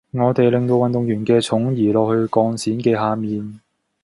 [0.09, 3.59] 我哋令到運動員嘅重移落去鋼線嘅下面